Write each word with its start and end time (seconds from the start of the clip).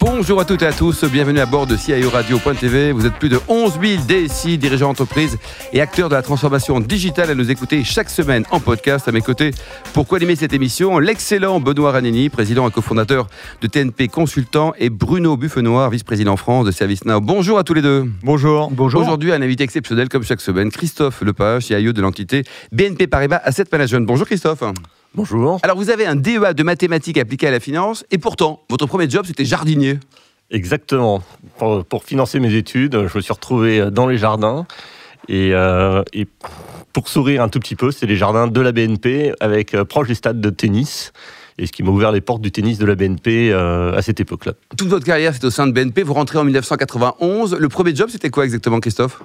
Bonjour 0.00 0.40
à 0.40 0.44
toutes 0.44 0.62
et 0.62 0.66
à 0.66 0.72
tous, 0.72 1.04
bienvenue 1.04 1.38
à 1.38 1.46
bord 1.46 1.66
de 1.66 1.76
CIO 1.76 2.10
Radio.tv. 2.10 2.92
Vous 2.92 3.06
êtes 3.06 3.14
plus 3.14 3.28
de 3.28 3.38
11 3.48 3.78
000 3.80 4.02
DSI, 4.02 4.58
dirigeants 4.58 4.88
d'entreprise 4.88 5.38
et 5.72 5.80
acteurs 5.80 6.08
de 6.08 6.14
la 6.14 6.22
transformation 6.22 6.80
digitale 6.80 7.30
à 7.30 7.34
nous 7.34 7.50
écouter 7.50 7.84
chaque 7.84 8.10
semaine 8.10 8.44
en 8.50 8.58
podcast. 8.58 9.06
À 9.06 9.12
mes 9.12 9.20
côtés, 9.20 9.52
pour 9.92 10.12
animer 10.14 10.34
cette 10.36 10.52
émission, 10.52 10.98
l'excellent 10.98 11.60
Benoît 11.60 11.92
Ranini, 11.92 12.28
président 12.28 12.68
et 12.68 12.72
cofondateur 12.72 13.28
de 13.60 13.66
TNP 13.66 14.08
Consultant, 14.08 14.74
et 14.78 14.90
Bruno 14.90 15.36
Buffenoir, 15.36 15.90
vice-président 15.90 16.36
France 16.36 16.66
de 16.66 16.70
ServiceNow. 16.72 17.20
Bonjour 17.20 17.58
à 17.58 17.64
tous 17.64 17.74
les 17.74 17.82
deux. 17.82 18.10
Bonjour. 18.22 18.70
Bonjour. 18.72 19.00
Aujourd'hui, 19.00 19.32
un 19.32 19.42
invité 19.42 19.62
exceptionnel 19.62 20.08
comme 20.08 20.24
chaque 20.24 20.40
semaine, 20.40 20.70
Christophe 20.70 21.22
Lepage, 21.22 21.66
CIO 21.66 21.92
de 21.92 22.02
l'entité 22.02 22.42
BNP 22.72 23.06
Paribas 23.06 23.40
Asset 23.44 23.66
Management. 23.70 24.06
Bonjour 24.06 24.26
Christophe. 24.26 24.64
Bonjour. 25.16 25.60
Alors 25.62 25.76
vous 25.76 25.90
avez 25.90 26.06
un 26.06 26.16
DEA 26.16 26.54
de 26.54 26.62
mathématiques 26.64 27.18
appliquées 27.18 27.46
à 27.46 27.52
la 27.52 27.60
finance 27.60 28.04
et 28.10 28.18
pourtant, 28.18 28.62
votre 28.68 28.86
premier 28.86 29.08
job 29.08 29.24
c'était 29.26 29.44
jardinier. 29.44 30.00
Exactement. 30.50 31.22
Pour, 31.58 32.04
financer 32.04 32.40
mes 32.40 32.54
études, 32.54 33.06
je 33.06 33.16
me 33.16 33.22
suis 33.22 33.32
retrouvé 33.32 33.90
dans 33.92 34.08
les 34.08 34.18
jardins 34.18 34.66
et, 35.28 35.50
euh, 35.52 36.02
pour 36.92 37.08
sourire 37.08 37.42
un 37.42 37.48
tout 37.48 37.60
petit 37.60 37.76
peu, 37.76 37.92
c'est 37.92 38.06
les 38.06 38.16
jardins 38.16 38.48
de 38.48 38.60
la 38.60 38.72
BNP 38.72 39.34
avec 39.38 39.74
euh, 39.74 39.84
proche 39.84 40.08
des 40.08 40.14
stades 40.14 40.40
de 40.40 40.50
tennis 40.50 41.12
et 41.58 41.66
ce 41.66 41.72
qui 41.72 41.82
m'a 41.82 41.90
ouvert 41.90 42.10
les 42.10 42.20
portes 42.20 42.42
du 42.42 42.50
tennis 42.50 42.78
de 42.78 42.86
la 42.86 42.94
BNP 42.94 43.50
euh, 43.52 43.96
à 43.96 44.02
cette 44.02 44.18
époque-là. 44.20 44.54
Toute 44.76 44.88
votre 44.88 45.06
carrière, 45.06 45.34
c'est 45.34 45.44
au 45.44 45.50
sein 45.50 45.66
de 45.66 45.72
BNP. 45.72 46.02
Vous 46.02 46.14
rentrez 46.14 46.38
en 46.38 46.44
1991. 46.44 47.56
Le 47.58 47.68
premier 47.68 47.94
job, 47.94 48.08
c'était 48.10 48.30
quoi 48.30 48.44
exactement, 48.44 48.80
Christophe? 48.80 49.22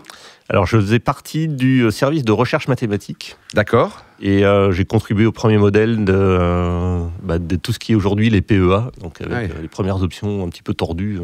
Alors, 0.48 0.66
je 0.66 0.78
faisais 0.78 1.00
partie 1.00 1.48
du 1.48 1.82
euh, 1.82 1.92
service 1.92 2.24
de 2.24 2.32
recherche 2.32 2.68
mathématique. 2.68 3.36
D'accord. 3.54 4.04
Et 4.22 4.46
euh, 4.46 4.72
j'ai 4.72 4.86
contribué 4.86 5.26
au 5.26 5.32
premier 5.32 5.58
modèle 5.58 6.06
de, 6.06 7.02
bah, 7.24 7.40
de, 7.40 7.56
tout 7.56 7.74
ce 7.74 7.80
qui 7.80 7.94
est 7.94 7.96
aujourd'hui 7.96 8.30
les 8.30 8.42
PEA, 8.42 8.92
donc 9.02 9.22
avec 9.22 9.52
les 9.62 9.68
premières 9.68 10.02
options 10.04 10.44
un 10.44 10.50
petit 10.50 10.62
peu 10.62 10.74
tordues 10.74 11.20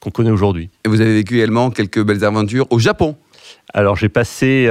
qu'on 0.00 0.10
connaît 0.10 0.30
aujourd'hui. 0.30 0.70
Et 0.84 0.88
vous 0.88 1.00
avez 1.00 1.12
vécu 1.14 1.36
également 1.36 1.70
quelques 1.70 2.02
belles 2.02 2.24
aventures 2.24 2.66
au 2.70 2.78
Japon 2.78 3.16
alors 3.72 3.96
j'ai 3.96 4.08
passé 4.08 4.70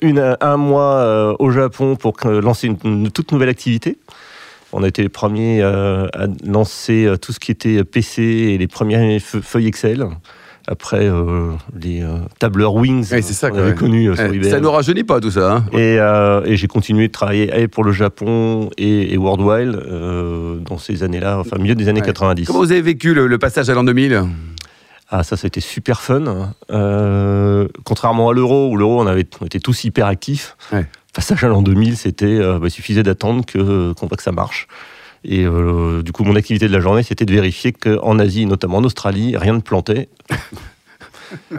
une, 0.00 0.36
un 0.40 0.56
mois 0.56 1.34
au 1.40 1.50
Japon 1.50 1.96
pour 1.96 2.14
lancer 2.24 2.70
une, 2.84 3.10
toute 3.10 3.32
nouvelle 3.32 3.48
activité. 3.48 3.98
On 4.72 4.82
a 4.82 4.88
été 4.88 5.02
les 5.02 5.08
premiers 5.08 5.62
euh, 5.62 6.06
à 6.14 6.26
lancer 6.46 7.04
euh, 7.04 7.16
tout 7.16 7.32
ce 7.32 7.40
qui 7.40 7.50
était 7.50 7.84
PC 7.84 8.22
et 8.22 8.58
les 8.58 8.66
premières 8.66 9.20
feuilles 9.20 9.66
Excel. 9.66 10.06
Après 10.68 11.08
euh, 11.08 11.50
les 11.78 12.04
tableurs 12.38 12.76
Wings, 12.76 13.02
c'est 13.04 13.22
ça 13.22 13.50
qu'on 13.50 13.58
avait 13.58 13.74
connu 13.74 14.14
sur 14.14 14.44
Ça 14.44 14.60
ne 14.60 14.66
rajeunit 14.66 15.02
pas 15.02 15.20
tout 15.20 15.32
ça. 15.32 15.56
Hein. 15.56 15.64
Et, 16.46 16.56
j'ai 16.56 16.68
continué 16.68 17.08
de 17.08 17.12
travailler 17.12 17.66
pour 17.66 17.82
le 17.82 17.90
Japon 17.90 18.70
et, 18.78 19.12
et 19.12 19.18
Worldwide 19.18 19.72
dans 20.64 20.78
ces 20.78 21.02
années-là, 21.02 21.40
enfin 21.40 21.58
milieu 21.58 21.74
des 21.74 21.88
années 21.88 22.00
90. 22.00 22.46
Comment 22.46 22.60
vous 22.60 22.70
avez 22.70 22.80
vécu 22.80 23.12
le, 23.12 23.38
passage 23.38 23.68
à 23.70 23.74
l'an 23.74 23.84
2000 23.84 24.22
ah, 25.14 25.22
ça, 25.24 25.36
ça 25.36 25.44
a 25.44 25.48
été 25.48 25.60
super 25.60 26.00
fun. 26.00 26.54
contrairement 27.84 28.30
à 28.30 28.32
l'euro, 28.32 28.70
où 28.70 28.76
l'euro, 28.76 29.02
on, 29.02 29.06
avait, 29.06 29.26
on 29.42 29.44
était 29.46 29.60
tous 29.60 29.84
hyper 29.84 30.06
actifs 30.06 30.56
passage 31.12 31.44
à 31.44 31.48
l'an 31.48 31.62
2000, 31.62 31.96
c'était, 31.96 32.26
euh, 32.26 32.58
bah, 32.58 32.68
il 32.68 32.70
suffisait 32.70 33.02
d'attendre 33.02 33.44
que, 33.44 33.92
qu'on 33.92 34.06
voit 34.06 34.16
que 34.16 34.22
ça 34.22 34.32
marche. 34.32 34.66
Et 35.24 35.44
euh, 35.44 36.02
du 36.02 36.12
coup, 36.12 36.24
mon 36.24 36.36
activité 36.36 36.66
de 36.66 36.72
la 36.72 36.80
journée, 36.80 37.02
c'était 37.02 37.24
de 37.24 37.32
vérifier 37.32 37.72
qu'en 37.72 38.18
Asie, 38.18 38.46
notamment 38.46 38.78
en 38.78 38.84
Australie, 38.84 39.36
rien 39.36 39.54
ne 39.54 39.60
plantait. 39.60 40.08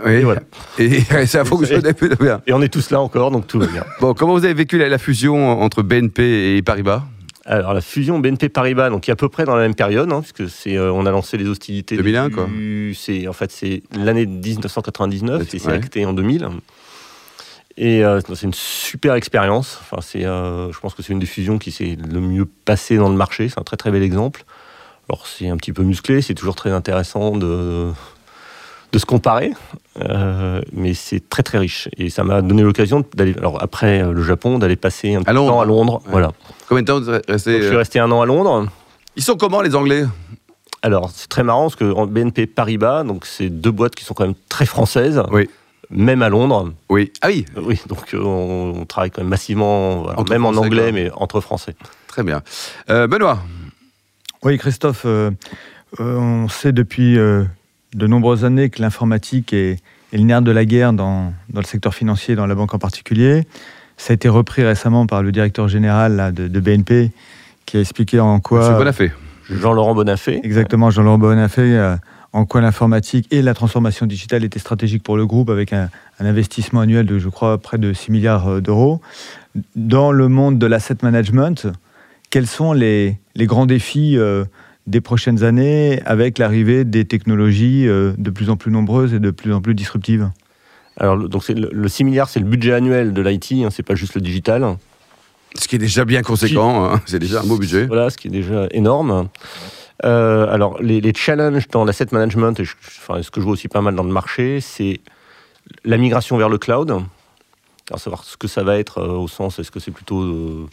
Oui, 0.06 0.12
et 0.12 0.22
voilà. 0.22 0.42
Et 0.78 1.02
ça 1.26 1.44
fonctionnait 1.44 1.94
plutôt 1.94 2.24
bien. 2.24 2.42
Et 2.46 2.54
on 2.54 2.62
est 2.62 2.70
tous 2.70 2.92
là 2.92 3.02
encore, 3.02 3.32
donc 3.32 3.48
tout 3.48 3.60
va 3.60 3.66
bien. 3.66 3.84
Bon, 4.02 4.14
comment 4.14 4.34
vous 4.34 4.46
avez 4.46 4.54
vécu 4.54 4.78
la, 4.78 4.98
fusion 5.00 5.62
entre 5.64 5.82
BNP 5.82 6.58
et 6.58 6.62
Paribas? 6.62 7.04
Alors 7.46 7.74
la 7.74 7.82
fusion 7.82 8.20
BNP 8.20 8.50
Paribas, 8.50 8.92
donc 8.92 9.02
qui 9.02 9.10
est 9.10 9.14
à 9.14 9.16
peu 9.16 9.30
près 9.30 9.46
dans 9.46 9.56
la 9.56 9.64
même 9.64 9.74
période, 9.74 10.12
hein, 10.14 10.22
puisque 10.22 10.48
c'est, 10.48 10.78
euh, 10.78 10.94
on 10.94 11.08
a 11.08 11.12
lancé 11.12 11.38
les 11.38 11.48
hostilités. 11.48 11.98
2001 11.98 12.30
quoi. 12.30 12.48
C'est 12.94 13.28
en 13.28 13.34
fait 13.34 13.52
c'est 13.52 13.82
l'année 13.98 14.28
1999 14.28 15.54
et 15.54 15.60
c'est 15.60 15.72
acté 15.72 16.06
en 16.06 16.14
2000. 16.14 16.50
Et 17.78 18.04
euh, 18.04 18.20
c'est 18.22 18.44
une 18.44 18.54
super 18.54 19.16
expérience. 19.16 19.80
Enfin, 19.82 20.02
c'est, 20.02 20.26
euh, 20.26 20.72
je 20.72 20.80
pense 20.80 20.94
que 20.94 21.02
c'est 21.02 21.14
une 21.14 21.20
des 21.20 21.26
fusions 21.26 21.58
qui 21.58 21.72
s'est 21.72 21.98
le 21.98 22.20
mieux 22.20 22.46
passée 22.46 22.98
dans 22.98 23.10
le 23.10 23.16
marché. 23.16 23.50
C'est 23.50 23.60
un 23.60 23.64
très 23.64 23.78
très 23.78 23.92
bel 23.92 24.04
exemple. 24.04 24.46
Alors 25.10 25.28
c'est 25.28 25.50
un 25.50 25.58
petit 25.58 25.74
peu 25.74 25.84
musclé, 25.84 26.22
c'est 26.22 26.34
toujours 26.34 26.56
très 26.56 26.72
intéressant 26.72 27.36
de, 27.36 27.92
de 28.94 29.00
se 29.00 29.06
comparer, 29.06 29.52
euh, 30.00 30.62
mais 30.72 30.94
c'est 30.94 31.28
très 31.28 31.44
très 31.44 31.58
riche. 31.58 31.90
Et 31.98 32.10
ça 32.10 32.24
m'a 32.24 32.42
donné 32.42 32.62
l'occasion 32.62 33.04
d'aller, 33.14 33.36
alors 33.38 33.62
après 33.62 34.02
le 34.02 34.24
Japon, 34.24 34.60
d'aller 34.60 34.78
passer 34.78 35.16
un 35.16 35.20
de 35.20 35.26
temps 35.26 35.60
à 35.60 35.66
Londres. 35.66 36.02
Voilà. 36.06 36.32
Combien 36.70 36.84
de 36.84 36.88
temps 36.88 37.02
vous 37.02 37.10
êtes 37.10 37.30
resté 37.30 37.62
Je 37.62 37.68
suis 37.68 37.76
resté 37.76 38.00
un 38.00 38.10
an 38.12 38.22
à 38.22 38.26
Londres. 38.26 38.68
Ils 39.18 39.24
sont 39.24 39.36
comment 39.36 39.62
les 39.62 39.76
Anglais? 39.76 40.06
Alors 40.84 41.12
c'est 41.14 41.28
très 41.28 41.44
marrant 41.44 41.64
parce 41.64 41.76
que 41.76 42.06
BNP 42.06 42.48
Paribas, 42.48 43.04
donc 43.04 43.26
c'est 43.26 43.50
deux 43.50 43.72
boîtes 43.72 43.96
qui 43.96 44.06
sont 44.06 44.14
quand 44.14 44.26
même 44.26 44.36
très 44.48 44.66
françaises. 44.66 45.22
Oui 45.32 45.50
même 45.90 46.22
à 46.22 46.30
Londres. 46.30 46.74
Oui. 46.90 47.12
Ah 47.22 47.28
oui. 47.28 47.46
Oui, 47.56 47.82
donc 47.88 48.14
euh, 48.14 48.22
on, 48.22 48.86
travaille 48.86 49.12
quand 49.12 49.22
même 49.22 49.30
massivement, 49.30 50.08
même 50.30 50.46
en 50.46 50.50
anglais, 50.50 50.92
mais 50.92 51.10
entre 51.16 51.42
français. 51.42 51.76
Très 52.08 52.24
bien. 52.24 52.42
Euh, 52.90 53.08
Benoît. 53.08 53.40
Oui, 54.44 54.58
Christophe, 54.58 55.04
euh, 55.06 55.32
on 56.00 56.48
sait 56.50 56.72
depuis 56.72 57.16
de 57.16 58.08
nombreuses 58.08 58.46
années 58.46 58.70
que 58.70 58.82
l'informatique 58.82 59.54
est, 59.54 59.80
le 60.12 60.20
nerf 60.20 60.42
de 60.42 60.52
la 60.52 60.66
guerre 60.66 60.94
dans, 60.94 61.34
dans, 61.50 61.62
le 61.62 61.66
secteur 61.66 61.94
financier, 61.94 62.36
dans 62.36 62.46
la 62.46 62.56
banque 62.56 62.74
en 62.74 62.80
particulier. 62.80 63.44
Ça 63.98 64.12
a 64.12 64.14
été 64.16 64.30
repris 64.30 64.64
récemment 64.64 65.08
par 65.08 65.24
le 65.24 65.32
directeur 65.32 65.68
général 65.68 66.34
de, 66.34 66.60
BNP 66.60 67.12
qui 67.66 67.78
a 67.78 67.80
expliqué 67.80 68.20
en 68.20 68.40
quoi. 68.40 68.60
Monsieur 68.60 68.76
Bonafé. 68.76 69.12
Jean-Laurent 69.50 69.96
Bonafé. 69.96 70.40
Exactement, 70.44 70.90
Jean-Laurent 70.90 71.18
Bonafé 71.18 71.96
en 72.34 72.46
quoi 72.46 72.62
l'informatique 72.62 73.28
et 73.32 73.42
la 73.42 73.54
transformation 73.54 74.08
digitale 74.08 74.44
étaient 74.44 74.60
stratégiques 74.60 75.04
pour 75.04 75.18
le 75.18 75.26
groupe 75.26 75.50
avec 75.52 75.72
un, 75.72 75.90
investissement 76.20 76.82
annuel 76.82 77.06
de, 77.06 77.20
je 77.20 77.30
crois, 77.30 77.58
près 77.60 77.78
de 77.78 77.94
6 77.94 78.12
milliards 78.12 78.48
euh, 78.48 78.62
d'euros. 78.62 79.02
Dans 79.76 80.12
le 80.12 80.28
monde 80.28 80.58
de 80.58 80.66
l'asset 80.66 80.98
management, 81.04 81.68
quels 82.30 82.48
sont 82.48 82.74
les, 82.74 83.20
grands 83.38 83.66
défis 83.66 84.18
euh, 84.18 84.46
des 84.88 85.02
prochaines 85.02 85.44
années 85.44 86.02
avec 86.06 86.40
l'arrivée 86.40 86.86
des 86.86 87.06
technologies 87.06 87.88
euh, 87.88 88.14
de 88.18 88.30
plus 88.32 88.50
en 88.50 88.58
plus 88.58 88.72
nombreuses 88.72 89.14
et 89.14 89.20
de 89.20 89.32
plus 89.32 89.54
en 89.54 89.62
plus 89.62 89.76
disruptives? 89.76 90.30
Alors, 90.98 91.18
donc 91.18 91.48
le, 91.50 91.70
le 91.72 91.88
6 91.88 92.04
milliards, 92.04 92.30
c'est 92.30 92.40
le 92.40 92.46
budget 92.46 92.74
annuel 92.74 93.14
de 93.14 93.22
l'IT, 93.22 93.64
hein, 93.64 93.70
c'est 93.72 93.84
pas 93.84 93.96
juste 93.96 94.16
le 94.16 94.22
digital. 94.22 94.78
Ce 95.56 95.68
qui 95.68 95.76
est 95.76 95.80
déjà 95.80 96.06
bien 96.06 96.24
conséquent, 96.24 96.86
hein, 96.86 97.02
c'est 97.06 97.20
déjà 97.20 97.42
un 97.42 97.46
beau 97.46 97.58
budget. 97.58 97.86
Voilà, 97.86 98.10
ce 98.10 98.18
qui 98.18 98.28
est 98.28 98.32
déjà 98.32 98.68
énorme. 98.72 99.28
Euh, 100.04 100.52
alors, 100.52 100.82
les, 100.82 101.14
challenges 101.16 101.68
dans 101.70 101.86
l'asset 101.86 102.08
management, 102.12 102.60
et 102.60 102.64
enfin, 102.64 103.22
ce 103.22 103.32
que 103.32 103.40
je 103.40 103.46
vois 103.46 103.54
aussi 103.54 103.68
pas 103.68 103.82
mal 103.82 103.96
dans 103.96 104.04
le 104.04 104.12
marché, 104.12 104.60
c'est 104.60 105.00
la 105.86 105.98
migration 105.98 106.38
vers 106.38 106.50
le 106.50 106.58
cloud. 106.58 106.92
Alors, 107.90 108.00
savoir 108.00 108.24
ce 108.24 108.38
que 108.38 108.48
ça 108.48 108.64
va 108.64 108.78
être 108.78 109.00
euh, 109.00 109.18
au 109.18 109.28
sens, 109.28 109.60
est-ce 109.60 109.72
que 109.72 109.80
c'est 109.80 109.92
plutôt 109.92 110.22
euh, 110.22 110.68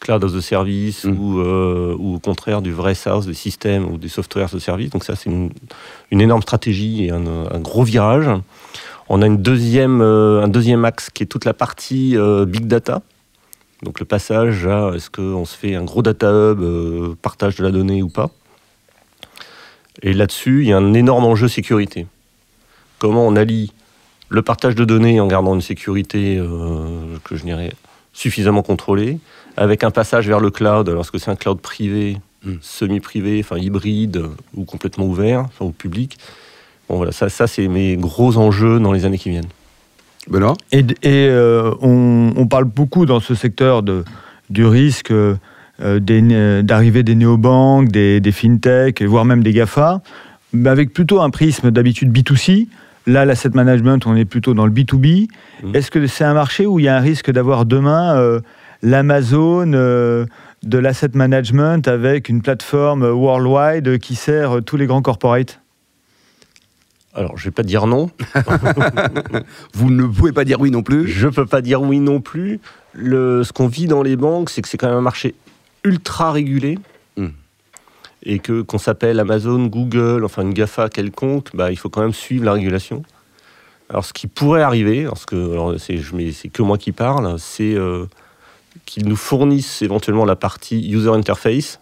cloud 0.00 0.24
as 0.24 0.34
a 0.34 0.42
service 0.42 1.04
mm. 1.04 1.18
ou, 1.18 1.40
ou, 1.40 2.16
au 2.16 2.18
contraire 2.18 2.60
du 2.60 2.72
vrai 2.72 2.94
SaaS, 2.94 3.22
des 3.26 3.34
systèmes 3.34 3.86
ou 3.86 3.96
des 3.96 4.08
softwares 4.08 4.50
de 4.50 4.58
service. 4.58 4.90
Donc, 4.90 5.04
ça, 5.04 5.16
c'est 5.16 5.30
une, 5.30 5.50
énorme 6.10 6.42
stratégie 6.42 7.06
et 7.06 7.10
un, 7.10 7.60
gros 7.60 7.82
virage. 7.82 8.28
On 9.08 9.22
a 9.22 9.26
une 9.26 9.38
deuxième, 9.38 10.02
un 10.02 10.48
deuxième 10.48 10.84
axe 10.84 11.08
qui 11.10 11.22
est 11.22 11.26
toute 11.26 11.44
la 11.44 11.54
partie 11.54 12.16
big 12.46 12.66
data. 12.66 13.02
Donc, 13.82 14.00
le 14.00 14.06
passage 14.06 14.66
à 14.66 14.92
est-ce 14.94 15.10
qu'on 15.10 15.44
se 15.44 15.56
fait 15.56 15.74
un 15.76 15.84
gros 15.84 16.02
data 16.02 16.30
hub, 16.30 17.14
partage 17.22 17.56
de 17.56 17.62
la 17.62 17.70
donnée 17.70 18.02
ou 18.02 18.08
pas. 18.08 18.30
Et 20.02 20.12
là-dessus, 20.12 20.62
il 20.62 20.68
y 20.68 20.72
a 20.72 20.76
un 20.76 20.94
énorme 20.94 21.24
enjeu 21.24 21.48
sécurité. 21.48 22.06
Comment 22.98 23.26
on 23.26 23.36
allie 23.36 23.72
le 24.28 24.42
partage 24.42 24.74
de 24.74 24.84
données 24.84 25.20
en 25.20 25.26
gardant 25.26 25.54
une 25.54 25.60
sécurité 25.60 26.36
euh, 26.38 27.16
que 27.24 27.36
je 27.36 27.44
dirais 27.44 27.72
suffisamment 28.12 28.62
contrôlée, 28.62 29.18
avec 29.56 29.84
un 29.84 29.90
passage 29.90 30.26
vers 30.26 30.40
le 30.40 30.50
cloud, 30.50 30.88
alors 30.88 31.10
que 31.10 31.18
c'est 31.18 31.30
un 31.30 31.36
cloud 31.36 31.60
privé, 31.60 32.16
hmm. 32.44 32.54
semi-privé, 32.62 33.40
enfin 33.44 33.58
hybride 33.58 34.24
ou 34.54 34.64
complètement 34.64 35.04
ouvert, 35.04 35.40
enfin, 35.40 35.66
au 35.66 35.70
public. 35.70 36.16
Bon 36.88 36.96
voilà, 36.96 37.12
ça, 37.12 37.28
ça 37.28 37.46
c'est 37.46 37.68
mes 37.68 37.96
gros 37.96 38.38
enjeux 38.38 38.80
dans 38.80 38.92
les 38.92 39.04
années 39.04 39.18
qui 39.18 39.30
viennent. 39.30 39.48
Benoît? 40.28 40.54
Et, 40.72 40.80
et 41.02 41.28
euh, 41.28 41.74
on, 41.82 42.32
on, 42.36 42.46
parle 42.46 42.64
beaucoup 42.64 43.06
dans 43.06 43.20
ce 43.20 43.34
secteur 43.34 43.82
de, 43.82 44.04
du 44.50 44.64
risque. 44.64 45.10
Euh, 45.10 45.36
d'arrivée 45.78 47.02
des 47.02 47.14
néobanques, 47.14 47.88
des, 47.88 48.20
des 48.20 48.32
fintechs, 48.32 49.02
voire 49.02 49.24
même 49.24 49.42
des 49.42 49.52
GAFA, 49.52 50.00
mais 50.52 50.70
avec 50.70 50.92
plutôt 50.92 51.20
un 51.20 51.30
prisme 51.30 51.70
d'habitude 51.70 52.16
B2C. 52.16 52.68
Là, 53.06 53.24
l'asset 53.24 53.50
management, 53.50 54.04
on 54.06 54.16
est 54.16 54.24
plutôt 54.24 54.54
dans 54.54 54.66
le 54.66 54.72
B2B. 54.72 55.28
Mmh. 55.62 55.76
Est-ce 55.76 55.90
que 55.90 56.04
c'est 56.06 56.24
un 56.24 56.34
marché 56.34 56.66
où 56.66 56.80
il 56.80 56.86
y 56.86 56.88
a 56.88 56.96
un 56.96 57.00
risque 57.00 57.30
d'avoir 57.30 57.64
demain 57.64 58.16
euh, 58.16 58.40
l'Amazon 58.82 59.72
euh, 59.74 60.26
de 60.64 60.78
l'asset 60.78 61.10
management 61.14 61.86
avec 61.86 62.28
une 62.28 62.42
plateforme 62.42 63.04
worldwide 63.04 63.98
qui 63.98 64.16
sert 64.16 64.62
tous 64.64 64.76
les 64.76 64.86
grands 64.86 65.02
corporates? 65.02 65.60
Alors, 67.14 67.38
je 67.38 67.44
vais 67.44 67.52
pas 67.52 67.62
dire 67.62 67.86
non. 67.86 68.10
Vous 69.72 69.90
ne 69.90 70.04
pouvez 70.04 70.32
pas 70.32 70.44
dire 70.44 70.60
oui 70.60 70.70
non 70.70 70.82
plus. 70.82 71.08
Je 71.08 71.28
peux 71.28 71.46
pas 71.46 71.62
dire 71.62 71.80
oui 71.80 71.98
non 71.98 72.20
plus. 72.20 72.60
Le, 72.92 73.42
ce 73.44 73.52
qu'on 73.52 73.68
vit 73.68 73.86
dans 73.86 74.02
les 74.02 74.16
banques, 74.16 74.50
c'est 74.50 74.60
que 74.60 74.68
c'est 74.68 74.76
quand 74.76 74.88
même 74.88 74.98
un 74.98 75.02
marché 75.02 75.34
ultra 75.86 76.32
régulé. 76.32 76.78
Hmm. 77.16 77.28
Et 78.22 78.40
que 78.40 78.62
qu'on 78.62 78.78
s'appelle 78.78 79.20
Amazon, 79.20 79.66
Google, 79.66 80.24
enfin 80.24 80.42
une 80.42 80.52
GAFA 80.52 80.88
quelconque, 80.88 81.54
bah, 81.54 81.70
il 81.70 81.76
faut 81.76 81.88
quand 81.88 82.02
même 82.02 82.12
suivre 82.12 82.44
la 82.44 82.52
régulation. 82.52 83.02
Alors, 83.88 84.04
ce 84.04 84.12
qui 84.12 84.26
pourrait 84.26 84.62
arriver, 84.62 85.04
parce 85.04 85.26
que 85.26 85.76
c'est 85.78 86.48
que 86.48 86.62
moi 86.62 86.76
qui 86.76 86.90
parle, 86.90 87.38
c'est 87.38 87.74
euh, 87.74 88.06
qu'ils 88.84 89.06
nous 89.06 89.16
fournissent 89.16 89.80
éventuellement 89.82 90.24
la 90.24 90.34
partie 90.34 90.90
user 90.90 91.10
interface 91.10 91.78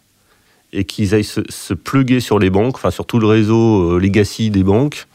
et 0.74 0.84
qu'ils 0.84 1.14
aillent 1.14 1.24
se, 1.24 1.40
se 1.48 1.72
pluguer 1.72 2.20
sur 2.20 2.38
les 2.38 2.50
banques, 2.50 2.76
enfin 2.76 2.90
sur 2.90 3.06
tout 3.06 3.18
le 3.18 3.26
réseau 3.26 3.94
euh, 3.94 3.98
legacy 3.98 4.50
des 4.50 4.64
banques, 4.64 5.06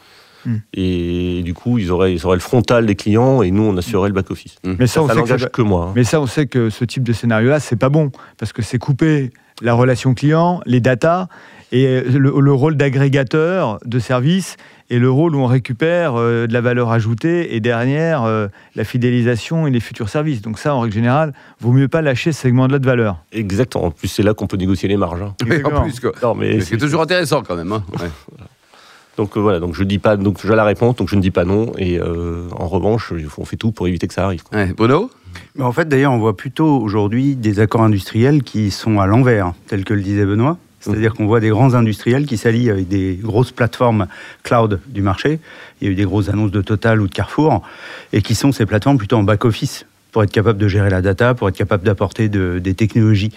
Hmm. 0.46 0.56
Et 0.74 1.42
du 1.44 1.54
coup, 1.54 1.78
ils 1.78 1.90
auraient, 1.92 2.14
ils 2.14 2.24
auraient 2.26 2.36
le 2.36 2.40
frontal 2.42 2.86
des 2.86 2.94
clients 2.96 3.42
et 3.42 3.50
nous, 3.50 3.62
on 3.62 3.76
assurerait 3.76 4.08
le 4.08 4.14
back-office. 4.14 4.56
Mais 4.64 4.86
ça, 4.86 5.02
on 5.02 5.06
Ça 5.06 5.14
sait 5.14 5.20
que 5.20 5.24
n'engage 5.26 5.40
ça- 5.42 5.48
que 5.48 5.62
moi. 5.62 5.86
hein. 5.88 5.92
Mais 5.96 6.04
ça, 6.04 6.20
on 6.20 6.26
sait 6.26 6.46
que 6.46 6.70
ce 6.70 6.84
type 6.84 7.02
de 7.02 7.12
scénario-là, 7.12 7.60
c'est 7.60 7.76
pas 7.76 7.88
bon, 7.90 8.10
parce 8.38 8.52
que 8.52 8.62
c'est 8.62 8.78
couper 8.78 9.32
la 9.62 9.74
relation 9.74 10.14
client, 10.14 10.60
les 10.64 10.80
datas, 10.80 11.26
et 11.72 12.00
le, 12.00 12.32
le 12.40 12.52
rôle 12.52 12.76
d'agrégateur 12.76 13.78
de 13.84 13.98
services, 13.98 14.56
et 14.88 14.98
le 14.98 15.08
rôle 15.10 15.36
où 15.36 15.38
on 15.40 15.46
récupère 15.46 16.14
euh, 16.16 16.46
de 16.48 16.52
la 16.52 16.60
valeur 16.60 16.90
ajoutée, 16.90 17.54
et 17.54 17.60
derrière, 17.60 18.24
euh, 18.24 18.48
la 18.74 18.84
fidélisation 18.84 19.66
et 19.66 19.70
les 19.70 19.78
futurs 19.78 20.08
services. 20.08 20.40
Donc 20.42 20.58
ça, 20.58 20.74
en 20.74 20.80
règle 20.80 20.94
générale, 20.94 21.32
vaut 21.60 21.72
mieux 21.72 21.86
pas 21.88 22.00
lâcher 22.02 22.32
ce 22.32 22.40
segment-là 22.40 22.78
de 22.78 22.86
valeur. 22.86 23.22
Exactement. 23.32 23.84
En 23.84 23.90
plus, 23.90 24.08
c'est 24.08 24.22
là 24.22 24.34
qu'on 24.34 24.46
peut 24.46 24.56
négocier 24.56 24.88
les 24.88 24.96
marges. 24.96 25.22
hein. 25.22 25.34
Oui, 25.48 25.62
en 25.64 25.82
plus, 25.82 26.00
quoi. 26.00 26.12
Non, 26.22 26.34
mais 26.34 26.60
C'est 26.60 26.76
toujours 26.78 27.02
intéressant 27.02 27.42
quand 27.42 27.54
même. 27.56 27.70
hein. 27.72 27.84
Ouais. 28.00 28.08
Donc 29.20 29.36
euh, 29.36 29.40
voilà. 29.40 29.60
Donc 29.60 29.74
je 29.74 29.84
dis 29.84 29.98
pas. 29.98 30.16
Donc 30.16 30.38
j'ai 30.44 30.54
la 30.56 30.64
réponse. 30.64 30.96
Donc 30.96 31.08
je 31.08 31.16
ne 31.16 31.20
dis 31.20 31.30
pas 31.30 31.44
non. 31.44 31.72
Et 31.78 31.98
euh, 32.00 32.48
en 32.56 32.66
revanche, 32.68 33.12
on 33.38 33.44
fait 33.44 33.56
tout 33.56 33.70
pour 33.70 33.86
éviter 33.86 34.08
que 34.08 34.14
ça 34.14 34.24
arrive. 34.24 34.42
Ouais. 34.52 34.72
Bruno 34.74 35.10
Mais 35.56 35.64
en 35.64 35.72
fait, 35.72 35.88
d'ailleurs, 35.88 36.12
on 36.12 36.18
voit 36.18 36.36
plutôt 36.36 36.78
aujourd'hui 36.80 37.36
des 37.36 37.60
accords 37.60 37.82
industriels 37.82 38.42
qui 38.42 38.70
sont 38.70 38.98
à 38.98 39.06
l'envers, 39.06 39.52
tel 39.68 39.84
que 39.84 39.94
le 39.94 40.00
disait 40.00 40.24
Benoît. 40.24 40.56
C'est-à-dire 40.82 41.12
qu'on 41.12 41.26
voit 41.26 41.40
des 41.40 41.50
grands 41.50 41.74
industriels 41.74 42.24
qui 42.24 42.38
s'allient 42.38 42.70
avec 42.70 42.88
des 42.88 43.18
grosses 43.22 43.52
plateformes 43.52 44.06
cloud 44.42 44.80
du 44.86 45.02
marché. 45.02 45.38
Il 45.80 45.86
y 45.86 45.90
a 45.90 45.92
eu 45.92 45.94
des 45.94 46.04
grosses 46.04 46.30
annonces 46.30 46.50
de 46.52 46.62
Total 46.62 47.02
ou 47.02 47.06
de 47.06 47.12
Carrefour, 47.12 47.60
et 48.14 48.22
qui 48.22 48.34
sont 48.34 48.50
ces 48.50 48.64
plateformes 48.64 48.96
plutôt 48.96 49.16
en 49.16 49.22
back-office, 49.22 49.84
pour 50.10 50.22
être 50.24 50.32
capable 50.32 50.58
de 50.58 50.68
gérer 50.68 50.88
la 50.88 51.02
data, 51.02 51.34
pour 51.34 51.50
être 51.50 51.56
capable 51.56 51.84
d'apporter 51.84 52.30
de- 52.30 52.58
des 52.58 52.72
technologies 52.72 53.30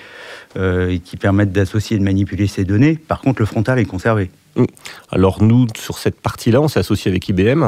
euh, 0.56 0.97
qui 1.03 1.18
permettent 1.18 1.51
d'associer 1.51 1.97
et 1.97 2.00
de 2.00 2.06
manipuler 2.06 2.47
ces 2.47 2.63
données. 2.63 2.95
Par 2.95 3.19
contre, 3.19 3.41
le 3.41 3.45
frontal 3.45 3.77
est 3.77 3.86
conservé. 3.86 4.31
Alors 5.11 5.41
nous, 5.41 5.67
sur 5.77 5.97
cette 5.97 6.19
partie-là, 6.19 6.61
on 6.61 6.67
s'est 6.67 6.79
associé 6.79 7.09
avec 7.09 7.27
IBM. 7.29 7.61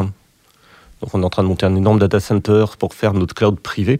Donc 1.02 1.14
on 1.14 1.22
est 1.22 1.26
en 1.26 1.30
train 1.30 1.44
de 1.44 1.48
monter 1.48 1.66
un 1.66 1.76
énorme 1.76 2.00
data 2.00 2.20
center 2.20 2.66
pour 2.80 2.94
faire 2.94 3.14
notre 3.14 3.34
cloud 3.34 3.60
privé. 3.60 4.00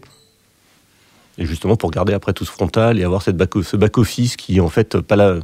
Et 1.38 1.44
justement 1.44 1.76
pour 1.76 1.90
garder 1.90 2.14
après 2.14 2.32
tout 2.32 2.44
ce 2.44 2.50
frontal 2.50 2.98
et 2.98 3.04
avoir 3.04 3.22
cette 3.22 3.36
back- 3.36 3.62
ce 3.62 3.76
back-office 3.76 4.36
qui 4.36 4.56
est 4.56 4.60
en 4.60 4.70
fait 4.70 4.98
pas 5.00 5.16
la- 5.16 5.36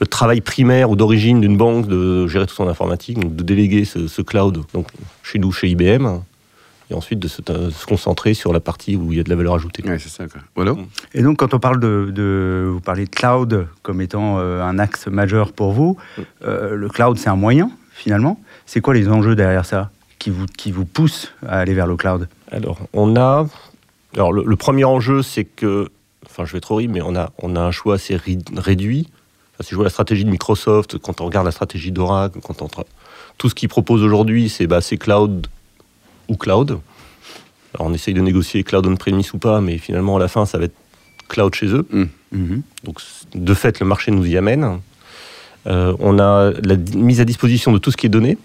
le 0.00 0.06
travail 0.06 0.40
primaire 0.40 0.90
ou 0.90 0.96
d'origine 0.96 1.40
d'une 1.40 1.56
banque 1.56 1.86
de 1.86 2.26
gérer 2.26 2.46
tout 2.46 2.54
son 2.54 2.66
informatique, 2.68 3.18
donc 3.20 3.36
de 3.36 3.42
déléguer 3.42 3.84
ce, 3.84 4.08
ce 4.08 4.22
cloud 4.22 4.62
donc, 4.72 4.88
chez 5.22 5.38
nous, 5.38 5.52
chez 5.52 5.68
IBM, 5.68 6.20
et 6.90 6.94
ensuite 6.94 7.18
de 7.18 7.28
se, 7.28 7.40
de 7.42 7.70
se 7.70 7.86
concentrer 7.86 8.34
sur 8.34 8.52
la 8.52 8.60
partie 8.60 8.96
où 8.96 9.12
il 9.12 9.16
y 9.18 9.20
a 9.20 9.24
de 9.24 9.30
la 9.30 9.36
valeur 9.36 9.54
ajoutée. 9.54 9.82
Ouais, 9.88 9.98
c'est 9.98 10.08
ça. 10.10 10.26
Quoi. 10.28 10.40
Bruno 10.54 10.78
Et 11.14 11.22
donc, 11.22 11.38
quand 11.38 11.54
on 11.54 11.58
parle 11.58 11.80
de, 11.80 12.10
de- 12.12 12.68
vous 12.70 12.80
parlez 12.80 13.04
de 13.06 13.10
cloud 13.10 13.66
comme 13.82 14.00
étant 14.00 14.38
euh, 14.38 14.62
un 14.62 14.78
axe 14.78 15.06
majeur 15.06 15.52
pour 15.52 15.72
vous, 15.72 15.96
euh, 16.44 16.74
le 16.74 16.88
cloud 16.88 17.16
c'est 17.18 17.30
un 17.30 17.36
moyen 17.36 17.70
finalement. 17.92 18.38
C'est 18.66 18.80
quoi 18.80 18.92
les 18.94 19.08
enjeux 19.08 19.34
derrière 19.36 19.64
ça 19.64 19.90
qui 20.18 20.30
vous 20.30 20.46
qui 20.46 20.72
vous 20.72 20.84
poussent 20.84 21.32
à 21.46 21.58
aller 21.58 21.74
vers 21.74 21.86
le 21.86 21.96
cloud? 21.96 22.28
Alors, 22.50 22.78
on 22.92 23.16
a. 23.16 23.46
Alors, 24.14 24.32
le, 24.32 24.44
le 24.44 24.56
premier 24.56 24.84
enjeu, 24.84 25.22
c'est 25.22 25.44
que. 25.44 25.88
Enfin, 26.26 26.44
je 26.44 26.52
vais 26.52 26.58
être 26.58 26.70
horrible, 26.72 26.94
mais 26.94 27.02
on 27.02 27.14
a, 27.14 27.30
on 27.38 27.54
a 27.56 27.60
un 27.60 27.70
choix 27.70 27.94
assez 27.94 28.16
ri- 28.16 28.38
réduit. 28.56 29.08
Enfin, 29.54 29.62
si 29.64 29.70
je 29.70 29.76
vois 29.76 29.84
la 29.84 29.90
stratégie 29.90 30.24
de 30.24 30.30
Microsoft, 30.30 30.98
quand 30.98 31.20
on 31.20 31.26
regarde 31.26 31.46
la 31.46 31.52
stratégie 31.52 31.92
d'Oracle, 31.92 32.40
quand 32.42 32.60
on. 32.62 32.68
Tout 33.38 33.48
ce 33.48 33.54
qu'ils 33.54 33.68
proposent 33.68 34.02
aujourd'hui, 34.02 34.48
c'est 34.48 34.66
bah, 34.66 34.80
c'est 34.80 34.96
cloud 34.96 35.46
ou 36.28 36.36
cloud. 36.36 36.78
Alors, 37.74 37.90
on 37.90 37.94
essaye 37.94 38.14
de 38.14 38.20
négocier 38.20 38.62
cloud 38.62 38.86
on-premise 38.86 39.32
ou 39.34 39.38
pas, 39.38 39.60
mais 39.60 39.78
finalement, 39.78 40.16
à 40.16 40.20
la 40.20 40.28
fin, 40.28 40.46
ça 40.46 40.58
va 40.58 40.64
être 40.64 40.76
cloud 41.28 41.54
chez 41.54 41.66
eux. 41.66 41.86
Mhm. 41.90 42.62
Donc, 42.84 43.00
de 43.34 43.54
fait, 43.54 43.80
le 43.80 43.86
marché 43.86 44.10
nous 44.10 44.26
y 44.26 44.36
amène. 44.36 44.80
Euh, 45.66 45.96
on 45.98 46.18
a 46.18 46.52
la 46.62 46.76
mise 46.94 47.20
à 47.20 47.24
disposition 47.24 47.72
de 47.72 47.78
tout 47.78 47.90
ce 47.90 47.96
qui 47.96 48.06
est 48.06 48.10
donné. 48.10 48.38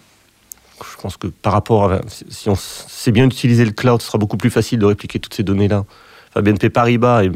Je 0.82 1.02
pense 1.02 1.18
que 1.18 1.28
par 1.28 1.54
rapport 1.54 1.92
à. 1.92 2.02
Si 2.08 2.50
on 2.50 2.56
sait 2.56 3.12
bien 3.12 3.26
utiliser 3.26 3.66
le 3.66 3.72
cloud, 3.72 4.02
ce 4.02 4.08
sera 4.08 4.18
beaucoup 4.18 4.38
plus 4.38 4.50
facile 4.50 4.80
de 4.80 4.86
répliquer 4.86 5.20
toutes 5.20 5.34
ces 5.34 5.44
données-là. 5.44 5.84
Enfin, 6.30 6.42
BNP 6.42 6.70
Paribas, 6.70 7.24
et 7.24 7.32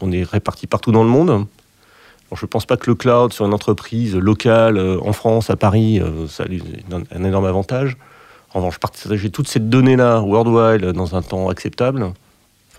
on 0.00 0.10
est 0.12 0.22
répartis 0.22 0.66
partout 0.66 0.90
dans 0.90 1.04
le 1.04 1.10
monde. 1.10 1.30
Alors, 1.30 2.38
je 2.38 2.44
ne 2.44 2.48
pense 2.48 2.64
pas 2.64 2.76
que 2.76 2.88
le 2.88 2.94
cloud 2.94 3.32
sur 3.32 3.44
une 3.44 3.52
entreprise 3.52 4.16
locale, 4.16 4.78
euh, 4.78 4.98
en 5.02 5.12
France, 5.12 5.50
à 5.50 5.56
Paris, 5.56 6.00
euh, 6.00 6.26
ça 6.26 6.44
a 6.44 6.94
un, 6.94 7.02
un 7.10 7.24
énorme 7.24 7.44
avantage. 7.44 7.98
En 8.54 8.58
revanche, 8.58 8.78
partager 8.78 9.30
toute 9.30 9.48
cette 9.48 9.68
donnée-là, 9.68 10.20
worldwide, 10.20 10.90
dans 10.92 11.14
un 11.14 11.22
temps 11.22 11.48
acceptable, 11.48 12.04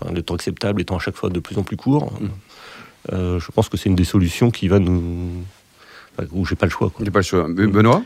enfin, 0.00 0.12
le 0.12 0.22
temps 0.22 0.34
acceptable 0.34 0.80
étant 0.82 0.96
à 0.96 0.98
chaque 0.98 1.16
fois 1.16 1.30
de 1.30 1.40
plus 1.40 1.56
en 1.58 1.62
plus 1.62 1.76
court, 1.76 2.12
euh, 3.12 3.40
je 3.40 3.50
pense 3.52 3.68
que 3.68 3.76
c'est 3.76 3.88
une 3.88 3.94
des 3.96 4.04
solutions 4.04 4.50
qui 4.50 4.68
va 4.68 4.78
nous. 4.78 5.30
enfin, 6.18 6.28
où 6.32 6.44
j'ai 6.44 6.56
pas 6.56 6.66
le 6.66 6.70
choix. 6.70 6.90
Quoi. 6.90 7.04
J'ai 7.04 7.10
pas 7.10 7.20
le 7.20 7.24
choix. 7.24 7.48
Be- 7.48 7.70
Benoît? 7.70 8.02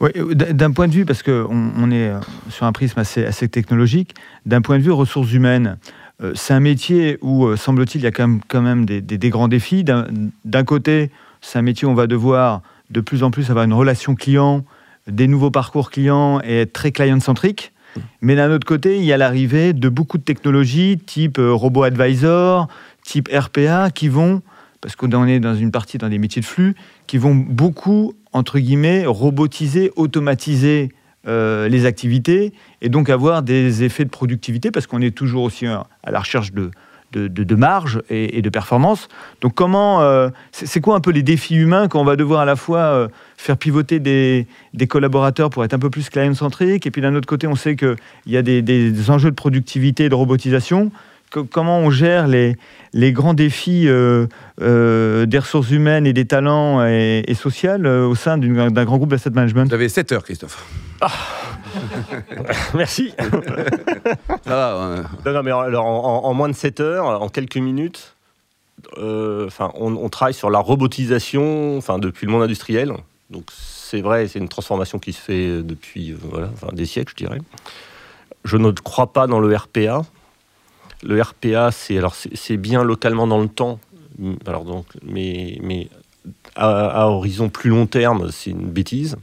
Ouais, 0.00 0.12
euh, 0.16 0.34
d'un 0.34 0.70
point 0.70 0.88
de 0.88 0.94
vue, 0.94 1.04
parce 1.04 1.22
qu'on 1.22 1.72
on 1.76 1.90
est 1.90 2.08
euh, 2.08 2.18
sur 2.48 2.64
un 2.64 2.72
prisme 2.72 2.98
assez, 2.98 3.24
assez 3.24 3.48
technologique, 3.48 4.14
d'un 4.46 4.62
point 4.62 4.78
de 4.78 4.82
vue 4.82 4.90
ressources 4.92 5.30
humaines, 5.32 5.76
euh, 6.22 6.32
c'est 6.34 6.54
un 6.54 6.60
métier 6.60 7.18
où, 7.20 7.44
euh, 7.46 7.56
semble-t-il, 7.56 8.00
il 8.00 8.04
y 8.04 8.06
a 8.06 8.12
quand 8.12 8.26
même, 8.26 8.40
quand 8.48 8.62
même 8.62 8.86
des, 8.86 9.02
des- 9.02 9.18
des 9.18 9.28
grands 9.30 9.48
défis. 9.48 9.84
D'un 9.84 10.06
d'un 10.46 10.64
côté, 10.64 11.10
c'est 11.42 11.58
un 11.58 11.62
métier 11.62 11.86
où 11.86 11.90
on 11.90 11.94
va 11.94 12.06
devoir 12.06 12.62
de 12.90 13.00
plus 13.02 13.22
en 13.22 13.30
plus 13.30 13.50
avoir 13.50 13.66
une 13.66 13.74
relation 13.74 14.14
client, 14.14 14.64
des 15.10 15.28
nouveaux 15.28 15.50
parcours 15.50 15.90
clients 15.90 16.40
et 16.42 16.60
être 16.60 16.72
très 16.72 16.92
client-centrique. 16.92 17.72
Mais 18.20 18.36
d'un 18.36 18.50
autre 18.50 18.66
côté, 18.66 18.98
il 18.98 19.04
y 19.04 19.12
a 19.12 19.16
l'arrivée 19.16 19.72
de 19.72 19.88
beaucoup 19.88 20.18
de 20.18 20.22
technologies 20.22 20.98
type 20.98 21.38
euh, 21.38 21.52
robot 21.52 21.82
advisor, 21.82 22.68
type 23.02 23.28
RPA, 23.32 23.90
qui 23.90 24.08
vont, 24.08 24.42
parce 24.80 24.96
qu'on 24.96 25.26
est 25.26 25.40
dans 25.40 25.54
une 25.54 25.72
partie 25.72 25.98
dans 25.98 26.08
des 26.08 26.18
métiers 26.18 26.40
de 26.40 26.46
flux, 26.46 26.76
qui 27.06 27.18
vont 27.18 27.34
beaucoup, 27.34 28.14
entre 28.32 28.58
guillemets, 28.58 29.06
robotiser, 29.06 29.90
automatiser 29.96 30.90
euh, 31.26 31.68
les 31.68 31.84
activités 31.84 32.54
et 32.80 32.88
donc 32.88 33.10
avoir 33.10 33.42
des 33.42 33.82
effets 33.84 34.06
de 34.06 34.10
productivité 34.10 34.70
parce 34.70 34.86
qu'on 34.86 35.02
est 35.02 35.14
toujours 35.14 35.42
aussi 35.42 35.66
euh, 35.66 35.76
à 36.02 36.10
la 36.10 36.20
recherche 36.20 36.52
de, 36.52 36.70
de, 37.12 37.28
de- 37.28 37.44
de 37.44 37.54
marge 37.54 38.00
et, 38.10 38.38
et 38.38 38.42
de 38.42 38.48
performance. 38.50 39.08
Donc 39.40 39.54
comment, 39.54 40.00
euh, 40.02 40.28
c'est 40.52 40.80
quoi 40.80 40.96
un 40.96 41.00
peu 41.00 41.10
les 41.10 41.22
défis 41.22 41.56
humains 41.56 41.88
qu'on 41.88 42.04
va 42.04 42.16
devoir 42.16 42.40
à 42.40 42.44
la 42.44 42.56
fois 42.56 42.78
euh, 42.80 43.08
faire 43.36 43.56
pivoter 43.56 43.98
des, 43.98 44.46
des 44.74 44.86
collaborateurs 44.86 45.50
pour 45.50 45.64
être 45.64 45.74
un 45.74 45.78
peu 45.78 45.90
plus 45.90 46.08
client-centrique 46.10 46.86
et 46.86 46.90
puis 46.90 47.02
d'un 47.02 47.14
autre 47.14 47.26
côté 47.26 47.46
on 47.46 47.54
sait 47.56 47.74
qu'il 47.76 47.96
y 48.26 48.36
a 48.36 48.42
des, 48.42 48.62
des 48.62 49.10
enjeux 49.10 49.30
de 49.30 49.34
productivité 49.36 50.04
et 50.04 50.08
de 50.08 50.14
robotisation. 50.14 50.92
Co- 51.32 51.44
comment 51.44 51.78
on 51.78 51.90
gère 51.90 52.26
les, 52.26 52.56
les 52.92 53.12
grands 53.12 53.34
défis 53.34 53.86
euh, 53.86 54.26
euh, 54.60 55.26
des 55.26 55.38
ressources 55.38 55.70
humaines 55.70 56.06
et 56.06 56.12
des 56.12 56.24
talents 56.24 56.84
et, 56.84 57.22
et 57.26 57.34
sociales 57.34 57.86
euh, 57.86 58.04
au 58.06 58.14
sein 58.16 58.36
d'un 58.38 58.84
grand 58.84 58.96
groupe 58.98 59.10
d'asset 59.10 59.30
management? 59.30 59.68
Vous 59.68 59.74
avez 59.74 59.88
7 59.88 60.10
heures, 60.12 60.24
Christophe. 60.24 60.64
Merci. 62.74 63.12
Non, 64.46 65.04
non, 65.26 65.42
mais 65.42 65.50
alors, 65.50 65.86
en, 65.86 66.34
moins 66.34 66.48
de 66.48 66.54
7 66.54 66.80
heures, 66.80 67.22
en 67.22 67.28
quelques 67.28 67.56
minutes, 67.56 68.14
euh, 68.98 69.46
enfin, 69.46 69.70
on, 69.74 69.94
on 69.96 70.08
travaille 70.08 70.34
sur 70.34 70.50
la 70.50 70.58
robotisation 70.58 71.76
enfin, 71.76 71.98
depuis 71.98 72.26
le 72.26 72.32
monde 72.32 72.42
industriel. 72.42 72.92
Donc 73.30 73.44
c'est 73.52 74.00
vrai, 74.00 74.26
c'est 74.28 74.38
une 74.38 74.48
transformation 74.48 74.98
qui 74.98 75.12
se 75.12 75.20
fait 75.20 75.62
depuis 75.62 76.12
euh, 76.12 76.16
voilà, 76.22 76.48
enfin, 76.52 76.68
des 76.72 76.86
siècles, 76.86 77.12
je 77.16 77.24
dirais. 77.24 77.40
Je 78.44 78.56
ne 78.56 78.70
crois 78.70 79.12
pas 79.12 79.26
dans 79.26 79.40
le 79.40 79.54
RPA. 79.54 80.02
Le 81.02 81.20
RPA, 81.20 81.70
c'est 81.70 81.96
alors 81.96 82.14
c'est 82.14 82.36
c'est 82.36 82.56
bien 82.56 82.84
localement 82.84 83.26
dans 83.26 83.40
le 83.40 83.48
temps, 83.48 83.78
alors 84.46 84.64
donc, 84.64 84.86
mais, 85.02 85.58
mais 85.62 85.88
à, 86.54 87.04
à 87.04 87.06
horizon 87.06 87.48
plus 87.48 87.70
long 87.70 87.86
terme, 87.86 88.30
c'est 88.30 88.50
une 88.50 88.68
bêtise. 88.68 89.16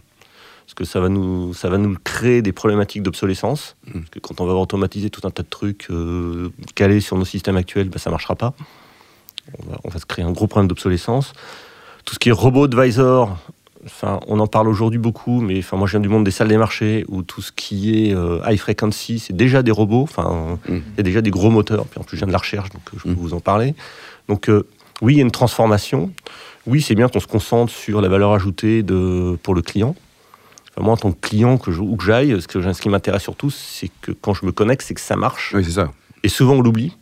Parce 0.67 0.73
que 0.75 0.83
ça 0.85 0.99
va 0.99 1.07
nous, 1.09 1.53
ça 1.53 1.69
va 1.69 1.77
nous 1.77 1.95
créer 2.03 2.41
des 2.41 2.51
problématiques 2.51 3.01
d'obsolescence. 3.01 3.77
Parce 3.91 4.09
que 4.11 4.19
quand 4.19 4.41
on 4.41 4.45
va 4.45 4.53
automatiser 4.53 5.09
tout 5.09 5.21
un 5.25 5.31
tas 5.31 5.41
de 5.43 5.47
trucs 5.49 5.87
euh, 5.89 6.49
calés 6.75 6.99
sur 6.99 7.17
nos 7.17 7.23
systèmes 7.25 7.55
actuels, 7.57 7.87
bah, 7.89 7.97
ça 7.99 8.09
ne 8.09 8.13
marchera 8.13 8.35
pas. 8.35 8.53
On 9.57 9.71
va, 9.71 9.77
on 9.85 9.89
va 9.89 9.97
se 9.99 10.05
créer 10.05 10.25
un 10.25 10.31
gros 10.31 10.47
problème 10.47 10.67
d'obsolescence. 10.67 11.31
Tout 12.03 12.13
ce 12.15 12.19
qui 12.19 12.27
est 12.29 12.33
robot 12.33 12.65
advisor, 12.65 13.37
enfin, 13.85 14.19
on 14.27 14.39
en 14.41 14.47
parle 14.47 14.67
aujourd'hui 14.67 14.99
beaucoup, 14.99 15.39
mais 15.39 15.59
enfin, 15.59 15.77
moi 15.77 15.87
je 15.87 15.91
viens 15.91 15.99
du 16.01 16.09
monde 16.09 16.25
des 16.25 16.31
salles 16.31 16.49
des 16.49 16.57
marchés 16.57 17.05
où 17.07 17.21
tout 17.23 17.41
ce 17.41 17.53
qui 17.53 18.09
est 18.09 18.13
euh, 18.13 18.39
high 18.45 18.57
frequency, 18.59 19.19
c'est 19.19 19.35
déjà 19.35 19.63
des 19.63 19.71
robots. 19.71 20.03
Enfin, 20.03 20.59
il 20.67 20.75
Mm. 20.75 20.81
y 20.97 20.99
a 20.99 21.03
déjà 21.03 21.21
des 21.21 21.31
gros 21.31 21.49
moteurs. 21.49 21.85
Puis 21.85 21.97
en 21.99 22.03
plus, 22.03 22.17
je 22.17 22.19
viens 22.19 22.27
de 22.27 22.33
la 22.33 22.39
recherche, 22.39 22.69
donc 22.71 22.81
je 22.93 23.03
peux 23.03 23.09
Mm. 23.11 23.13
vous 23.13 23.33
en 23.33 23.39
parler. 23.39 23.73
Donc, 24.27 24.49
euh, 24.49 24.67
Oui, 25.01 25.13
il 25.13 25.17
y 25.17 25.19
a 25.19 25.23
une 25.23 25.31
transformation. 25.31 26.11
Oui, 26.65 26.81
c'est 26.81 26.95
bien 26.95 27.07
qu'on 27.07 27.19
se 27.19 27.27
concentre 27.27 27.71
sur 27.71 28.01
la 28.01 28.09
valeur 28.09 28.31
ajoutée 28.33 28.81
de, 28.81 29.37
pour 29.43 29.53
le 29.53 29.61
client. 29.61 29.95
Moi, 30.79 30.93
en 30.93 30.97
tant 30.97 31.11
que 31.11 31.19
client, 31.19 31.57
que 31.57 31.71
je, 31.71 31.79
où 31.81 31.95
que 31.95 32.03
j'aille, 32.03 32.39
ce, 32.41 32.47
que, 32.47 32.61
ce 32.73 32.81
qui 32.81 32.89
m'intéresse 32.89 33.23
surtout, 33.23 33.49
c'est 33.49 33.89
que 34.01 34.11
quand 34.11 34.33
je 34.33 34.45
me 34.45 34.51
connecte, 34.51 34.83
c'est 34.85 34.93
que 34.93 35.01
ça 35.01 35.15
marche. 35.15 35.53
Oui, 35.55 35.63
c'est 35.65 35.71
ça. 35.71 35.91
Et 36.23 36.29
souvent, 36.29 36.53
on 36.55 36.61
l'oublie. 36.61 36.95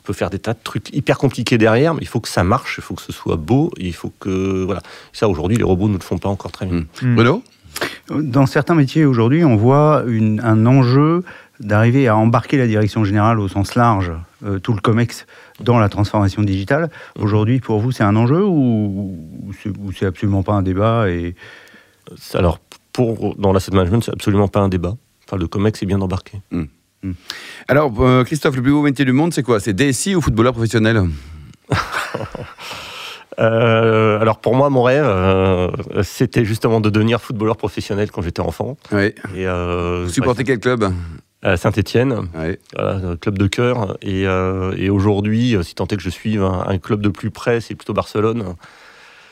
On 0.00 0.02
peut 0.02 0.12
faire 0.12 0.28
des 0.30 0.38
tas 0.38 0.52
de 0.52 0.58
trucs 0.62 0.94
hyper 0.94 1.16
compliqués 1.18 1.56
derrière, 1.58 1.94
mais 1.94 2.02
il 2.02 2.08
faut 2.08 2.20
que 2.20 2.28
ça 2.28 2.44
marche, 2.44 2.76
il 2.78 2.82
faut 2.84 2.94
que 2.94 3.00
ce 3.02 3.10
soit 3.12 3.36
beau, 3.36 3.70
il 3.78 3.94
faut 3.94 4.12
que... 4.20 4.62
Voilà. 4.64 4.82
Ça, 5.12 5.28
aujourd'hui, 5.28 5.56
les 5.56 5.62
robots 5.64 5.88
ne 5.88 5.94
le 5.94 6.00
font 6.02 6.18
pas 6.18 6.28
encore 6.28 6.52
très 6.52 6.66
bien. 6.66 6.84
Mm. 7.02 7.14
Bruno? 7.14 7.42
Dans 8.10 8.46
certains 8.46 8.74
métiers 8.74 9.04
aujourd'hui, 9.06 9.44
on 9.44 9.56
voit 9.56 10.04
une- 10.06 10.40
un 10.40 10.66
enjeu 10.66 11.24
d'arriver 11.58 12.06
à 12.06 12.16
embarquer 12.16 12.58
la 12.58 12.66
direction 12.66 13.02
générale 13.04 13.40
au 13.40 13.48
sens 13.48 13.74
large, 13.76 14.12
euh, 14.44 14.58
tout 14.58 14.74
le 14.74 14.80
COMEX, 14.80 15.26
dans 15.60 15.78
la 15.78 15.88
transformation 15.88 16.42
digitale. 16.42 16.90
Aujourd'hui, 17.18 17.60
pour 17.60 17.80
vous, 17.80 17.90
c'est 17.90 18.04
un 18.04 18.14
enjeu 18.14 18.44
ou, 18.44 19.16
ou 19.42 19.52
c'est- 19.62 19.70
ou 19.70 19.90
c'est 19.92 20.06
absolument 20.06 20.42
pas 20.42 20.52
un 20.52 20.62
débat 20.62 21.08
et... 21.08 21.34
Alors, 22.34 22.60
pour, 22.94 23.34
dans 23.36 23.52
l'asset 23.52 23.72
management, 23.72 24.00
c'est 24.02 24.12
absolument 24.12 24.48
pas 24.48 24.60
un 24.60 24.68
débat. 24.70 24.96
Enfin, 25.26 25.36
le 25.36 25.46
COMEX 25.46 25.82
est 25.82 25.86
bien 25.86 26.00
embarqué. 26.00 26.38
Alors, 27.68 27.92
euh, 28.00 28.24
Christophe, 28.24 28.56
le 28.56 28.62
plus 28.62 28.72
beau 28.72 28.80
métier 28.80 29.04
du 29.04 29.12
monde, 29.12 29.34
c'est 29.34 29.42
quoi? 29.42 29.60
C'est 29.60 29.74
DSI 29.74 30.14
ou 30.16 30.22
footballeur 30.22 30.54
professionnel? 30.54 31.02
Euh, 33.40 34.20
alors, 34.20 34.38
pour 34.38 34.54
moi, 34.54 34.70
mon 34.70 34.84
rêve, 34.84 35.04
euh, 35.04 35.68
c'était 36.04 36.44
justement 36.44 36.80
de 36.80 36.88
devenir 36.88 37.20
footballeur 37.20 37.56
professionnel 37.56 38.08
quand 38.12 38.22
j'étais 38.22 38.38
enfant. 38.40 38.76
Oui. 38.92 39.06
Et, 39.34 39.46
euh, 39.48 40.04
Vous 40.06 40.12
supportez 40.12 40.44
quel 40.44 40.60
club? 40.60 40.92
À 41.42 41.56
Saint-Etienne, 41.56 42.28
Oui. 42.36 42.56
club 43.20 43.36
de 43.38 43.46
cœur. 43.48 43.98
Et, 44.02 44.24
euh, 44.28 44.72
et 44.76 44.88
aujourd'hui, 44.88 45.56
euh, 45.56 45.64
si 45.64 45.74
tant 45.74 45.86
est 45.88 45.96
que 45.96 46.02
je 46.02 46.10
suive 46.10 46.44
un, 46.44 46.64
un 46.68 46.78
club 46.78 47.00
de 47.02 47.08
plus 47.08 47.32
près, 47.32 47.60
c'est 47.60 47.74
plutôt 47.74 47.92
Barcelone. 47.92 48.54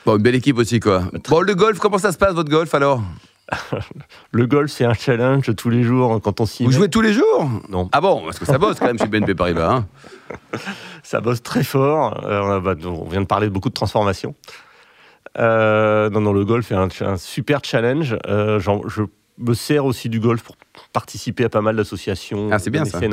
Bon, 0.05 0.17
une 0.17 0.23
belle 0.23 0.35
équipe 0.35 0.59
aussi, 0.59 0.81
quoi. 0.81 1.05
Bon, 1.31 1.41
le 1.41 1.55
golf, 1.55 1.79
comment 1.79 1.99
ça 1.99 2.11
se 2.11 2.19
passe, 2.19 2.35
votre 2.35 2.51
golf, 2.51 2.75
alors? 2.75 3.05
Le 4.33 4.47
golf, 4.47 4.71
c'est 4.71 4.85
un 4.85 4.95
challenge 4.95 5.55
tous 5.57 5.71
les 5.71 5.83
jours 5.83 6.21
quand 6.23 6.41
on 6.41 6.47
s'y 6.47 6.65
Vous 6.65 6.71
met. 6.71 6.77
jouez 6.77 6.89
tous 6.89 7.01
les 7.01 7.13
jours? 7.13 7.49
Non, 7.69 7.89
Ah 7.93 8.01
bon, 8.01 8.23
parce 8.25 8.39
que 8.39 8.45
ça 8.47 8.59
bosse 8.59 8.79
quand 8.79 8.87
même 8.87 8.99
chez 8.99 9.07
BNP 9.07 9.35
Paribas. 9.35 9.71
Hein. 9.71 9.87
ça 11.03 11.21
bosse 11.21 11.43
très 11.43 11.65
fort. 11.65 12.25
Euh, 12.25 12.61
bah, 12.61 12.75
on 12.85 13.09
vient 13.09 13.21
de 13.21 13.27
parler 13.27 13.49
de 13.49 13.53
beaucoup 13.53 13.69
de 13.69 13.75
transformations. 13.75 14.35
Euh, 15.39 16.11
non, 16.11 16.21
non, 16.21 16.33
le 16.33 16.45
golf 16.45 16.71
est 16.73 16.75
un, 16.75 16.89
un 17.01 17.17
super 17.17 17.61
challenge. 17.63 18.17
Euh, 18.27 18.61
je 18.61 19.03
me 19.39 19.55
sers 19.55 19.85
aussi 19.85 20.09
du 20.09 20.21
golf 20.21 20.43
pour 20.43 20.57
participer 20.93 21.45
à 21.45 21.49
pas 21.49 21.63
mal 21.63 21.77
d'associations. 21.77 22.49
Ah, 22.53 22.59
c'est 22.59 22.71
bien, 22.71 22.85
ça. 22.85 22.99
Ouais. 22.99 23.09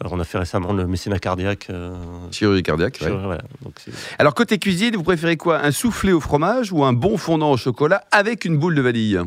Alors, 0.00 0.12
on 0.12 0.20
a 0.20 0.24
fait 0.24 0.38
récemment 0.38 0.72
le 0.72 0.86
mécénat 0.86 1.18
cardiaque. 1.20 1.68
euh, 1.70 1.94
Chirurgie 2.32 2.62
cardiaque. 2.64 2.96
sur- 2.96 3.06
ouais. 3.14 3.22
voilà. 3.22 3.42
Donc, 3.62 3.74
c'est- 3.84 3.92
Alors, 4.18 4.34
côté 4.34 4.58
cuisine, 4.58 4.96
vous 4.96 5.02
préférez 5.04 5.36
quoi? 5.36 5.60
Un 5.60 5.70
soufflé 5.70 6.12
au 6.12 6.20
fromage 6.20 6.72
ou 6.72 6.84
un 6.84 6.92
bon 6.92 7.16
fondant 7.16 7.52
au 7.52 7.56
chocolat 7.56 8.02
avec 8.10 8.44
une 8.44 8.56
boule 8.58 8.74
de 8.74 8.82
vanille? 8.82 9.20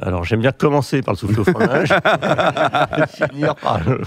Alors, 0.00 0.24
j'aime 0.24 0.40
bien 0.40 0.52
commencer 0.52 1.02
par 1.02 1.12
le 1.12 1.18
souffle 1.18 1.40
au 1.40 1.44
fromage 1.44 1.88
finir 3.28 3.54
par 3.56 3.80
le- 3.86 4.00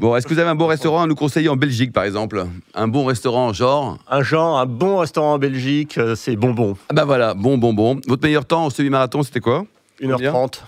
Bon, 0.00 0.16
est-ce 0.16 0.26
que 0.26 0.34
vous 0.34 0.40
avez 0.40 0.48
un 0.50 0.56
bon 0.56 0.66
restaurant 0.66 1.02
à 1.02 1.06
nous 1.06 1.14
conseiller 1.14 1.48
en 1.48 1.54
Belgique, 1.56 1.92
par 1.92 2.02
exemple? 2.02 2.44
Un 2.74 2.88
bon 2.88 3.04
restaurant, 3.04 3.52
genre? 3.52 3.98
Un 4.10 4.22
genre, 4.22 4.58
un 4.58 4.66
bon 4.66 4.98
restaurant 4.98 5.34
en 5.34 5.38
Belgique, 5.38 5.98
euh, 5.98 6.16
c'est 6.16 6.34
bonbon. 6.34 6.76
Ah 6.88 6.94
bah 6.94 7.04
voilà, 7.04 7.34
bon, 7.34 7.56
bon, 7.58 7.72
bon. 7.72 8.00
Votre 8.08 8.24
meilleur 8.24 8.44
temps 8.44 8.64
en 8.64 8.70
semi-marathon, 8.70 9.22
c'était 9.22 9.38
quoi? 9.40 9.64
1h30. 10.00 10.62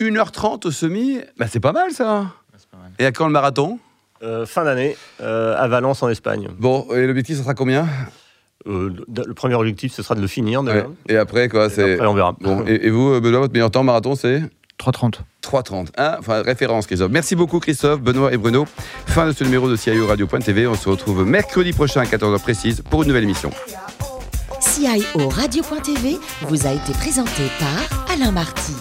1h30 0.00 0.66
au 0.66 0.70
semi? 0.70 1.18
Bah 1.38 1.46
c'est 1.48 1.60
pas 1.60 1.72
mal 1.72 1.90
ça 1.90 2.26
Et 3.00 3.06
à 3.06 3.12
quand 3.12 3.26
le 3.26 3.32
marathon 3.32 3.78
Euh, 4.22 4.44
fin 4.44 4.64
d'année, 4.64 4.96
euh, 5.22 5.56
à 5.56 5.66
Valence 5.66 6.02
en 6.02 6.10
Espagne. 6.10 6.48
Bon, 6.58 6.86
et 6.94 7.06
l'objectif, 7.06 7.38
ça 7.38 7.42
sera 7.42 7.54
combien 7.54 7.86
Euh, 8.66 8.90
le, 9.26 9.32
premier 9.32 9.54
objectif, 9.54 9.94
ce 9.94 10.02
sera 10.02 10.14
de 10.14 10.20
le 10.20 10.26
finir. 10.26 10.62
déjà. 10.62 10.76
Ouais. 10.80 10.86
Et 11.08 11.16
après, 11.16 11.48
quoi 11.48 11.66
Et 11.66 11.70
c'est... 11.70 11.94
après, 11.94 12.06
on 12.06 12.12
verra. 12.12 12.36
Bon, 12.38 12.62
et, 12.66 12.86
et 12.86 12.90
vous, 12.90 13.18
Benoît, 13.22 13.40
votre 13.40 13.54
meilleur 13.54 13.70
temps 13.70 13.82
marathon, 13.82 14.14
c'est 14.14 14.42
3,30. 14.78 15.20
3,30. 15.42 15.86
Hein 15.96 16.16
enfin, 16.18 16.42
référence, 16.42 16.86
Christophe. 16.86 17.10
Merci 17.10 17.34
beaucoup, 17.34 17.58
Christophe, 17.60 18.02
Benoît 18.02 18.30
et 18.32 18.36
Bruno. 18.36 18.66
Fin 19.06 19.26
de 19.28 19.32
ce 19.32 19.44
numéro 19.44 19.70
de 19.70 19.76
CIO 19.76 20.06
Radio.tv. 20.06 20.66
On 20.66 20.74
se 20.74 20.90
retrouve 20.90 21.24
mercredi 21.24 21.72
prochain 21.72 22.02
à 22.02 22.04
14h 22.04 22.38
précise 22.40 22.82
pour 22.90 23.00
une 23.02 23.08
nouvelle 23.08 23.24
émission. 23.24 23.50
CIO 24.60 25.28
Radio.tv 25.30 26.18
vous 26.42 26.66
a 26.66 26.72
été 26.72 26.92
présenté 26.92 27.42
par 27.58 28.12
Alain 28.14 28.30
Marty. 28.32 28.74